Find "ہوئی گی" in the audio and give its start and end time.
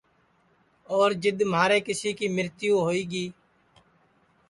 2.85-3.25